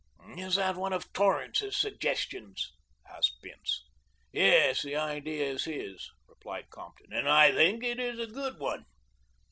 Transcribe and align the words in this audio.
"Is 0.35 0.55
that 0.55 0.77
one 0.77 0.93
of 0.93 1.13
Torrance's 1.13 1.77
suggestions?" 1.77 2.71
asked 3.07 3.37
Bince. 3.43 3.83
"Yes, 4.31 4.81
the 4.81 4.95
idea 4.95 5.45
is 5.45 5.65
his," 5.65 6.09
replied 6.27 6.71
Compton, 6.71 7.13
"and 7.13 7.29
I 7.29 7.51
think 7.51 7.83
it 7.83 7.99
is 7.99 8.17
a 8.17 8.25
good 8.25 8.57
one." 8.57 8.85